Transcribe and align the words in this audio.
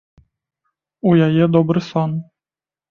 У 1.11 1.13
яе 1.29 1.43
добры 1.59 1.87
сон. 1.91 2.21